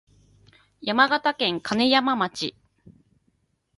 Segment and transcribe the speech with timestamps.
[0.81, 2.55] 山形県金山町